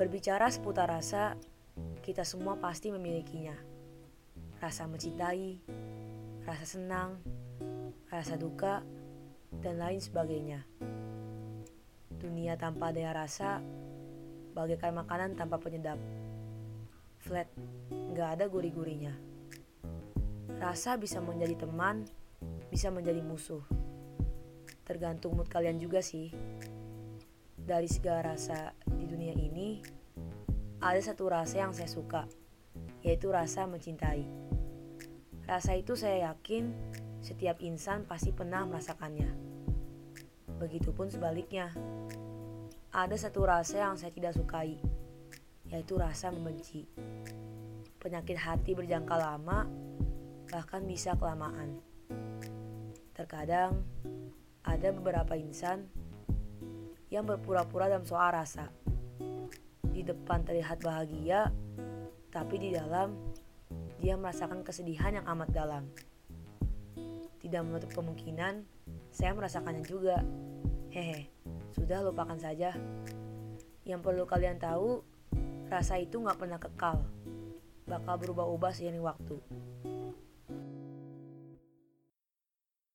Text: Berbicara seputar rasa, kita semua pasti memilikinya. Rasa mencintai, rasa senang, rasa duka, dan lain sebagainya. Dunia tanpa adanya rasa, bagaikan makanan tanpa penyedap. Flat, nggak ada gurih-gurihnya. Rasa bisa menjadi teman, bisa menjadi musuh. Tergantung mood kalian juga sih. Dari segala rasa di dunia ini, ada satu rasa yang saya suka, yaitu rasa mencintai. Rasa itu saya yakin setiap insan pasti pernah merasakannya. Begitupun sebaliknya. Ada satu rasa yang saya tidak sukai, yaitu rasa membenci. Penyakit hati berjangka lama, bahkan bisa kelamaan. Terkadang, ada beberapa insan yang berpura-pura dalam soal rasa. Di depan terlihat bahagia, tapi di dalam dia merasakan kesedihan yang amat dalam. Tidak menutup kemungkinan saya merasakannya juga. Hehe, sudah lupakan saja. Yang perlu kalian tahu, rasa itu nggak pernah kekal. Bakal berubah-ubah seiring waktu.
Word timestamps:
Berbicara 0.00 0.48
seputar 0.48 0.88
rasa, 0.88 1.36
kita 2.00 2.24
semua 2.24 2.56
pasti 2.56 2.88
memilikinya. 2.88 3.52
Rasa 4.56 4.88
mencintai, 4.88 5.60
rasa 6.48 6.64
senang, 6.64 7.20
rasa 8.08 8.40
duka, 8.40 8.80
dan 9.60 9.76
lain 9.76 10.00
sebagainya. 10.00 10.64
Dunia 12.16 12.56
tanpa 12.56 12.96
adanya 12.96 13.12
rasa, 13.12 13.60
bagaikan 14.56 14.96
makanan 14.96 15.36
tanpa 15.36 15.60
penyedap. 15.60 16.00
Flat, 17.20 17.52
nggak 17.92 18.40
ada 18.40 18.48
gurih-gurihnya. 18.48 19.12
Rasa 20.64 20.96
bisa 20.96 21.20
menjadi 21.20 21.68
teman, 21.68 22.08
bisa 22.72 22.88
menjadi 22.88 23.20
musuh. 23.20 23.60
Tergantung 24.80 25.36
mood 25.36 25.52
kalian 25.52 25.76
juga 25.76 26.00
sih. 26.00 26.32
Dari 27.70 27.86
segala 27.86 28.34
rasa 28.34 28.74
di 28.82 29.06
dunia 29.06 29.30
ini, 29.30 29.78
ada 30.82 30.98
satu 30.98 31.30
rasa 31.30 31.62
yang 31.62 31.70
saya 31.70 31.86
suka, 31.86 32.26
yaitu 33.06 33.30
rasa 33.30 33.62
mencintai. 33.70 34.26
Rasa 35.46 35.78
itu 35.78 35.94
saya 35.94 36.34
yakin 36.34 36.74
setiap 37.22 37.62
insan 37.62 38.10
pasti 38.10 38.34
pernah 38.34 38.66
merasakannya. 38.66 39.30
Begitupun 40.58 41.14
sebaliknya. 41.14 41.70
Ada 42.90 43.30
satu 43.30 43.46
rasa 43.46 43.86
yang 43.86 43.94
saya 43.94 44.10
tidak 44.10 44.34
sukai, 44.34 44.74
yaitu 45.70 45.94
rasa 45.94 46.34
membenci. 46.34 46.90
Penyakit 48.02 48.34
hati 48.34 48.74
berjangka 48.74 49.14
lama, 49.14 49.70
bahkan 50.50 50.82
bisa 50.82 51.14
kelamaan. 51.14 51.78
Terkadang, 53.14 53.86
ada 54.66 54.90
beberapa 54.90 55.38
insan 55.38 55.86
yang 57.10 57.26
berpura-pura 57.26 57.90
dalam 57.90 58.06
soal 58.06 58.30
rasa. 58.30 58.70
Di 59.90 60.06
depan 60.06 60.46
terlihat 60.46 60.80
bahagia, 60.80 61.50
tapi 62.30 62.56
di 62.62 62.68
dalam 62.72 63.18
dia 63.98 64.14
merasakan 64.16 64.62
kesedihan 64.62 65.18
yang 65.18 65.26
amat 65.36 65.50
dalam. 65.50 65.84
Tidak 67.42 67.60
menutup 67.66 67.90
kemungkinan 67.92 68.64
saya 69.10 69.34
merasakannya 69.34 69.84
juga. 69.84 70.22
Hehe, 70.94 71.30
sudah 71.74 72.02
lupakan 72.06 72.38
saja. 72.38 72.74
Yang 73.82 74.00
perlu 74.06 74.24
kalian 74.26 74.62
tahu, 74.62 75.02
rasa 75.66 75.98
itu 75.98 76.22
nggak 76.22 76.38
pernah 76.38 76.58
kekal. 76.62 77.02
Bakal 77.90 78.14
berubah-ubah 78.22 78.70
seiring 78.70 79.02
waktu. 79.02 79.36